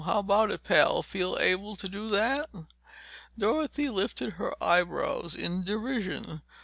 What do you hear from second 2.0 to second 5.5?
that?" Dorothy lifted her eyebrows